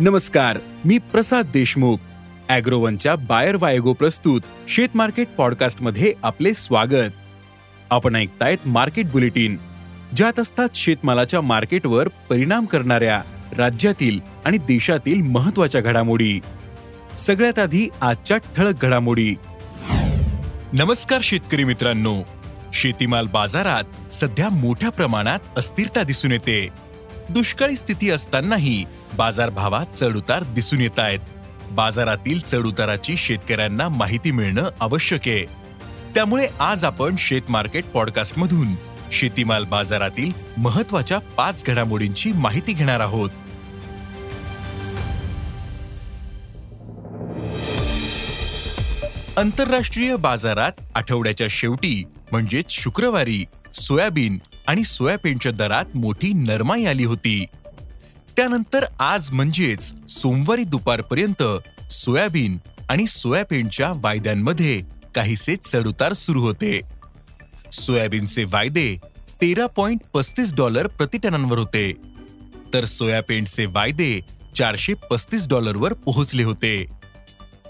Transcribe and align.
नमस्कार 0.00 0.58
मी 0.84 0.98
प्रसाद 0.98 1.46
देशमुख. 1.52 1.96
अॅग्रोवनच्या 2.48 3.16
बायर 3.16 3.56
वायगो 3.60 3.92
प्रस्तुत 3.92 4.40
शेत 4.68 4.88
मार्केट 4.94 5.28
पॉडकास्टमध्ये 5.28 6.12
आपले 6.22 6.54
स्वागत. 6.54 7.12
आपण 7.90 8.16
ऐकतायत 8.16 8.68
मार्केट 8.68 9.10
बुलेटिन 9.10 9.56
ज्यात 10.16 10.40
असतात 10.40 10.68
शेतमालाच्या 10.74 11.40
मार्केटवर 11.40 12.08
परिणाम 12.08 12.64
करणाऱ्या 12.64 13.22
राज्यातील 13.58 14.20
आणि 14.44 14.58
देशातील 14.58 15.22
महत्त्वाच्या 15.22 15.80
घडामोडी. 15.80 16.40
सगळ्यात 17.16 17.58
आधी 17.58 17.88
आजच्या 18.00 18.36
ठळक 18.36 18.82
घडामोडी. 18.82 19.34
नमस्कार 20.72 21.20
शेतकरी 21.22 21.64
मित्रांनो. 21.64 22.16
शेतीमाल 22.72 23.26
बाजारात 23.26 24.14
सध्या 24.14 24.48
मोठ्या 24.48 24.90
प्रमाणात 24.90 25.38
अस्थिरता 25.58 26.02
दिसून 26.02 26.32
येते. 26.32 26.68
दुष्काळी 27.30 27.76
स्थिती 27.76 28.10
असतानाही 28.10 28.84
बाजारभावात 29.16 29.86
चढउतार 29.96 30.42
दिसून 30.42 30.80
येत 30.80 30.98
आहेत. 30.98 31.18
बाजारातील 31.70 32.38
चढउताराची 32.38 33.16
शेतकऱ्यांना 33.16 33.88
माहिती 33.88 34.30
मिळणं 34.30 34.68
आवश्यक 34.80 35.20
आहे. 35.26 35.44
त्यामुळे 36.14 36.46
आज 36.60 36.84
आपण 36.84 37.14
शेत 37.18 37.42
मार्केट 37.48 37.84
शेतीमाल 39.12 39.64
बाजारातील 39.64 40.32
महत्त्वाच्या 40.56 41.18
पाच 41.18 41.64
घडामोडींची 41.64 42.32
माहिती 42.32 42.72
घेणार 42.72 43.00
आहोत. 43.00 43.30
आंतरराष्ट्रीय 49.38 50.16
बाजारात 50.16 50.72
आठवड्याच्या 50.94 51.46
शेवटी 51.50 52.04
म्हणजेच 52.32 52.64
शुक्रवारी 52.68 53.44
सोयाबीन 53.74 54.38
आणि 54.66 54.84
सोयाबीनच्या 54.84 55.52
दरात 55.52 55.84
मोठी 55.94 56.32
नरमाई 56.32 56.84
आली 56.84 57.04
होती. 57.04 57.44
त्यानंतर 58.36 58.84
आज 59.00 59.30
म्हणजेच 59.30 59.92
सोमवारी 60.08 60.64
दुपारपर्यंत 60.64 61.42
सोयाबीन 61.92 62.58
आणि 62.88 63.06
सोयाबीनच्या 63.06 63.92
वायद्यांमध्ये 63.96 64.82
काहीसे 65.14 65.56
चढउतार 65.56 66.12
सुरू 66.12 66.42
होते. 66.42 66.80
सोयाबीनचे 67.72 68.44
वायदे 68.44 68.96
तेरा 69.42 69.66
पॉइंट 69.66 70.00
पस्तीस 70.14 70.54
डॉलर 70.54 70.86
प्रतिटनांवर 70.86 71.58
होते. 71.58 71.92
तर 72.74 72.84
सोयाबीनचे 72.84 73.66
वायदे 73.66 74.20
चारशे 74.56 74.94
पस्तीस 74.94 75.48
डॉलरवर 75.48 75.92
पोहोचले 75.92 76.42
होते. 76.42 76.86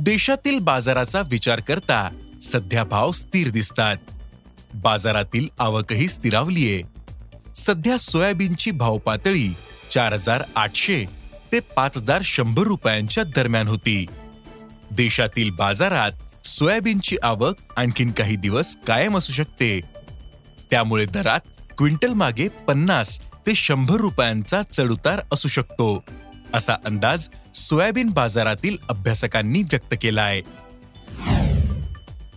देशातील 0.01 0.59
बाजाराचा 0.59 1.21
विचार 1.21 1.61
करता 1.61 2.11
सध्या 2.43 2.85
भाव 2.85 3.13
स्थिर 3.13 3.49
दिसतात. 3.49 3.97
बाजारातील 4.75 5.49
आवकही 5.59 6.09
स्थिरावलीये. 6.09 6.83
सध्या 7.57 7.97
सोयाबीनची 7.99 8.71
भाव 8.71 8.99
पातळी 8.99 9.55
चार 9.91 10.13
हजार 10.13 10.43
आठशे 10.57 11.05
ते 11.53 11.61
पाच 11.61 11.97
हजार 11.97 12.21
शंभर 12.25 12.63
रुपयांच्या 12.63 13.25
दरम्यान 13.25 13.69
होती. 13.69 14.07
देशातील 14.91 15.51
बाजारात 15.51 16.47
सोयाबीनची 16.47 17.17
आवक 17.23 17.55
आणखीन 17.77 18.13
काही 18.13 18.37
दिवस 18.37 18.77
कायम 18.87 19.19
असू 19.19 19.33
शकते. 19.33 19.81
त्यामुळे 20.71 21.05
दरात 21.05 21.41
क्विंटल 21.79 22.13
मागे 22.13 22.49
पन्नास 22.49 23.21
ते 23.47 23.55
शंभर 23.55 23.97
रुपयांचा 23.97 24.63
चढउतार 24.63 25.21
असू 25.33 25.49
शकतो 25.49 26.05
असा 26.55 26.75
अंदाज 26.85 27.29
सोयाबीन 27.55 28.11
बाजारातील 28.11 28.77
अभ्यासकांनी 28.89 29.63
व्यक्त 29.63 29.95
केलाय. 30.03 30.41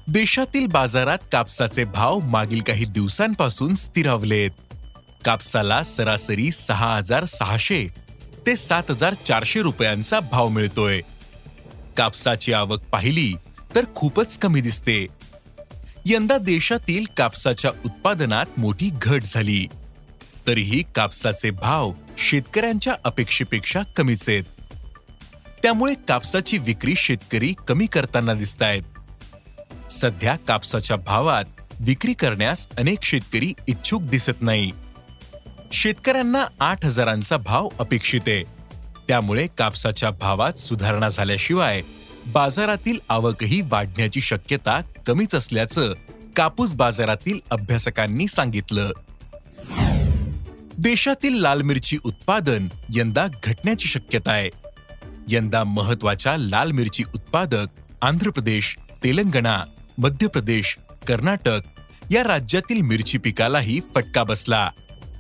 देशातील 0.10 0.68
बाजारात 0.68 1.18
कापसाचे 1.32 1.84
भाव 1.84 2.20
मागील 2.20 2.62
काही 2.62 2.86
दिवसांपासून 2.86 3.76
स्थिरावलेत. 3.76 4.52
कापसाला 5.26 5.84
सरासरी 5.84 6.52
सहा 6.52 6.96
हजार 6.96 7.26
सहाशे 7.26 7.88
ते 8.46 8.56
सात 8.56 8.84
हजार 8.90 9.14
चारशे 9.14 9.62
रुपयांचा 9.62 10.20
भाव 10.20 10.48
मिळतोय. 10.48 11.02
कापसाची 11.98 12.54
आवक 12.54 12.82
पाहिली 12.82 13.34
तर 13.76 13.86
खूपच 13.96 14.38
कमी 14.38 14.62
दिसते. 14.62 15.08
यंदा 16.06 16.38
देशातील 16.38 17.06
कापसाच्या 17.18 17.72
उत्पादनात 17.86 18.60
मोठी 18.60 18.90
घट 19.02 19.24
झाली. 19.24 19.68
तरीही 20.48 20.84
कापसाचे 20.96 21.50
भाव 21.52 21.92
शेतकऱ्यांच्या 22.18 22.96
अपेक्षेपेक्षा 23.04 23.80
कमीच 23.96 24.30
आहेत. 24.30 24.44
त्यामुळे 25.64 25.94
कापसाची 26.08 26.58
विक्री 26.58 26.94
शेतकरी 26.98 27.54
कमी 27.68 27.86
करताना 27.86 28.34
दिसत 28.34 28.64
आहेत 28.64 28.82
सध्या 29.92 30.36
कापसाच्या 30.36 30.98
भावात 30.98 31.44
विक्री 31.80 32.14
करण्यास 32.14 32.68
अनेक 32.78 33.00
शेतकरी 33.04 33.54
इच्छुक 33.68 34.02
दिसत 34.02 34.42
नाही. 34.42 34.72
शेतकऱ्यांना 35.74 36.46
आठ 36.60 36.86
हजारांचा 36.86 37.38
भाव 37.38 37.70
अपेक्षित 37.80 38.22
आहे. 38.28 38.44
त्यामुळे 39.08 39.48
कापसाच्या 39.58 40.12
भावात 40.12 40.60
सुधारणा 40.60 41.10
झाल्याशिवाय 41.10 41.82
बाजारातील 42.28 43.00
आवकही 43.10 43.62
वाढण्याची 43.62 44.22
शक्यता 44.22 44.80
कमीच 45.08 45.36
असल्याचं 45.36 45.94
कापूस 46.36 46.76
बाजारातील 46.76 47.40
अभ्यासकांनी 47.52 48.28
सांगितलं. 48.28 48.90
देशातील 50.78 51.42
लाल 51.42 51.62
मिरची 51.62 51.98
उत्पादन 52.04 52.68
यंदा 52.96 53.28
घटण्याची 53.44 53.86
शक्यता 53.86 54.32
आहे. 54.32 54.50
यंदा 55.30 55.64
महत्त्वाच्या 55.64 56.38
लाल 56.38 56.72
मिरची 56.72 57.04
उत्पादक 57.16 57.66
आंध्र 58.02 58.30
प्रदेश 58.30 58.76
तेलंगणा 59.04 59.64
मध्य 60.00 60.28
प्रदेश 60.28 60.78
कर्नाटक 61.08 61.60
या 62.12 62.24
राज्यातील 62.24 62.82
मिरची 62.82 63.18
पिकालाही 63.18 63.80
फटका 63.96 64.24
बसला. 64.24 64.70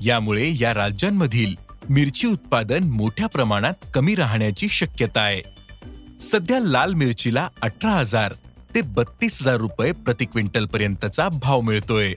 यामुळे 0.02 0.52
या 0.60 0.74
राज्यांमधील 0.74 1.56
मिरची 1.90 2.28
उत्पादन 2.28 2.84
मोठ्या 2.84 3.28
प्रमाणात 3.28 3.74
कमी 3.94 4.16
राहण्याची 4.16 4.70
शक्यता 4.70 5.22
आहे. 5.22 5.42
सध्या 6.22 6.60
लाल 6.60 6.94
मिरचीला 6.94 7.50
अठरा 7.62 7.92
हजार 7.92 8.34
ते 8.76 8.82
बत्तीस 8.82 9.42
हजार 9.42 9.58
रुपये 9.58 9.92
प्रति 9.92 10.26
क्विंटल 10.26 10.66
पर्यंतचा 10.66 11.30
भाव 11.30 11.62
मिळतोय. 11.62 12.14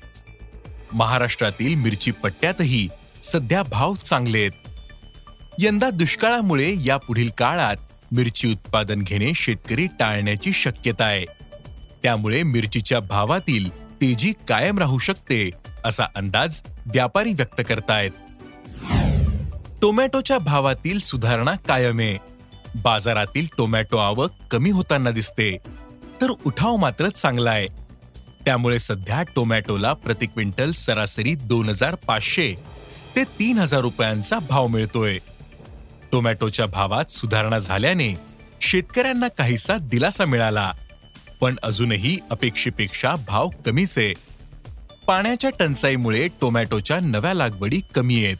महाराष्ट्रातील 0.92 1.74
मिरची 1.74 2.10
पट्ट्यातही 2.10 2.88
सध्या 3.22 3.62
भाव 3.62 3.94
चांगले 3.94 4.38
आहेत. 4.38 4.50
यंदा 5.58 5.90
दुष्काळामुळे 5.90 6.74
या 6.84 6.96
पुढील 6.96 7.28
काळात 7.38 7.76
मिरची 8.12 8.52
उत्पादन 8.52 9.02
घेणे 9.02 9.32
शेतकरी 9.34 9.86
टाळण्याची 9.86 10.52
शक्यता 10.52 11.04
आहे. 11.04 11.39
त्यामुळे 12.02 12.42
मिरचीच्या 12.42 13.00
भावातील 13.00 13.68
तेजी 14.00 14.32
कायम 14.48 14.78
राहू 14.78 14.98
शकते 14.98 15.50
असा 15.84 16.04
अंदाज 16.16 16.60
व्यापारी 16.86 17.32
व्यक्त 17.32 17.60
करतायत. 17.68 18.10
टोमॅटोच्या 19.82 20.38
भावातील 20.38 20.98
सुधारणा 21.00 21.54
कायम 21.68 21.98
आहे. 21.98 22.16
बाजारातील 22.74 23.46
टोमॅटो 23.58 23.96
आवक 23.96 24.32
कमी 24.50 24.70
होताना 24.70 25.10
दिसते 25.10 25.56
तर 26.20 26.30
उठाव 26.46 26.76
मात्र 26.76 27.08
चांगला 27.08 27.50
आहे. 27.50 27.66
त्यामुळे 28.44 28.78
सध्या 28.78 29.22
टोमॅटोला 29.36 29.92
प्रति 29.92 30.26
क्विंटल 30.26 30.70
सरासरी 30.72 31.34
दोन 31.34 31.68
हजार 31.68 31.94
पाचशे 31.94 32.54
ते 33.16 33.24
तीन 33.38 33.58
हजार 33.58 33.80
रुपयांचा 33.80 34.38
भाव 34.38 34.66
मिळतोय. 34.66 35.18
टोमॅटोच्या 36.12 36.66
भावात 36.66 37.10
सुधारणा 37.10 37.58
झाल्याने 37.58 38.14
शेतकऱ्यांना 38.60 39.28
काहीसा 39.28 39.76
दिलासा 39.80 40.24
मिळाला 40.24 40.72
पण 41.40 41.56
अजूनही 41.62 42.18
अपेक्षेपेक्षा 42.30 43.14
भाव 43.26 43.48
कमीच. 43.66 43.98
आहे 43.98 44.14
पाण्याच्या 45.06 45.50
टंचाईमुळे 45.50 46.28
टोमॅटोच्या 46.40 47.00
नव्या 47.00 47.34
लागवडी 47.34 47.80
कमी 47.94 48.24
आहेत. 48.24 48.36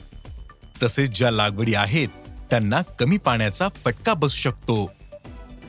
तसेच 0.83 1.19
ज्या 1.19 1.31
लागवडी 1.31 1.75
आहेत 1.75 2.09
त्यांना 2.51 2.83
कमी 2.83 3.19
पाण्याचा 3.19 3.69
फटका 3.69 4.15
बसू 4.15 4.37
शकतो. 4.37 4.93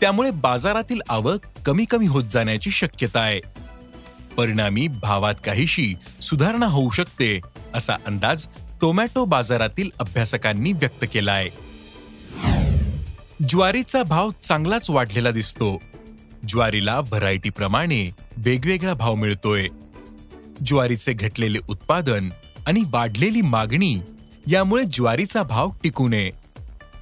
त्यामुळे 0.02 0.32
बाजारातील 0.32 1.02
आवक 1.10 1.40
कमी 1.66 1.86
कमी 1.86 2.08
होत 2.08 2.24
जाण्याची 2.24 2.72
शक्यता 2.72 3.20
आहे. 3.20 3.40
परिणामी 4.38 4.88
भावात 4.88 5.36
काहीशी 5.46 5.94
सुधारणा 6.22 6.66
होऊ 6.66 6.90
शकते 6.90 7.40
असा 7.74 7.94
अंदाज 8.08 8.46
टोमॅटो 8.82 9.26
बाजारातील 9.26 9.90
अभ्यासकांनी 10.00 10.72
व्यक्त 10.72 11.06
केलाय. 11.14 11.50
ज्वारीचा 13.50 14.04
भाव 14.04 14.30
चांगलाच 14.44 14.90
वाढलेला 14.90 15.32
दिसतो. 15.32 15.82
ज्वारीला 16.48 17.00
व्हरायटीप्रमाणे 17.00 18.12
वेगवेगळा 18.38 18.94
भाव 18.94 19.16
मिळतोय. 19.16 19.68
ज्वारीचे 20.66 21.14
घटलेले 21.14 21.60
उत्पादन 21.68 22.30
आणि 22.68 22.84
वाढलेली 22.88 23.42
मागणी 23.42 24.00
यामुळे 24.48 24.84
ज्वारीचा 24.84 25.44
भाव 25.44 25.70
टिकू 25.84 26.08
नये. 26.08 26.32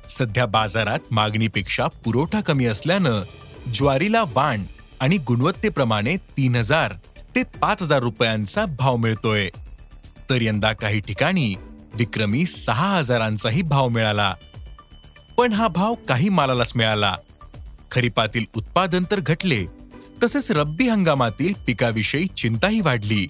सध्या 0.10 0.46
बाजारात 0.46 1.00
मागणीपेक्षा 1.12 1.88
पुरवठा 1.88 2.42
कमी 2.42 2.66
असल्यानं 2.66 3.22
ज्वारीला 3.74 4.24
वाण 4.24 4.64
आणि 5.00 5.18
गुणवत्तेप्रमाणे 5.18 6.18
तीन 6.18 6.56
हजार 6.56 6.94
ते 7.36 7.44
पाच 7.44 7.82
हजार 7.82 8.00
रुपयांचा 8.00 8.66
भाव 8.66 8.96
मिळतोय. 8.96 9.50
तर 10.30 10.42
यंदा 10.42 10.74
काही 10.74 11.00
ठिकाणी 11.00 11.56
विक्रमी 11.94 12.46
सहा 12.46 12.98
हजारांचाही 12.98 13.62
भाव 13.62 13.90
मिळाला. 13.90 14.36
पण 15.38 15.54
हा 15.54 15.68
भाव 15.68 15.94
काही 15.94 16.30
मालालाच 16.30 16.74
मिळाला. 16.76 17.16
खरीपातील 17.92 18.46
उत्पादन 18.56 19.04
तर 19.12 19.20
घटले 19.20 19.66
तसेच 20.24 20.52
रब्बी 20.52 20.88
हंगामातील 20.88 21.54
पिकाविषयी 21.68 22.28
चिंताही 22.28 22.82
वाढली. 22.82 23.28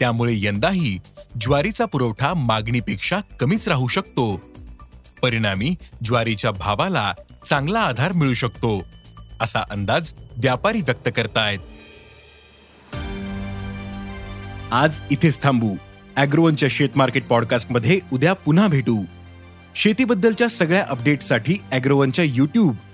त्यामुळे 0.00 0.32
यंदाही 0.36 0.98
ज्वारीचा 1.40 1.84
पुरवठा 1.84 2.34
मागणीपेक्षा 2.34 3.18
कमीच 3.40 3.68
राहू 3.68 3.86
शकतो. 3.86 4.36
परिणामी 5.22 5.74
ज्वारीच्या 6.04 6.50
भावाला 6.50 7.12
चांगला 7.44 7.80
आधार 7.80 8.12
मिळू 8.12 8.34
शकतो 8.34 8.84
असा 9.40 9.60
अंदाज 9.70 10.12
व्यापारी 10.36 10.80
व्यक्त 10.80 11.08
करतायत. 11.16 11.58
आज 14.72 15.00
इथेच 15.10 15.42
थांबू. 15.42 15.76
अॅग्रोवनच्या 16.16 16.68
शेत 16.72 16.88
मार्केट 16.96 17.26
पॉडकास्टमध्ये 17.26 18.00
उद्या 18.12 18.32
पुन्हा 18.32 18.66
भेटू. 18.68 19.04
शेतीबद्दलच्या 19.74 20.48
सगळ्या 20.48 20.84
अपडेटसाठी 20.88 21.56
अॅग्रोवनच्या 21.72 22.24
युट्यूब 22.24 22.76